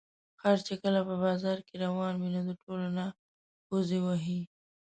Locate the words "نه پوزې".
2.97-3.99